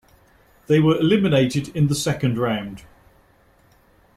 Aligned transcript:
They 0.65 0.79
were 0.79 0.97
eliminated 0.97 1.67
in 1.75 1.85
the 1.85 1.93
second 1.93 2.39
round. 2.39 2.85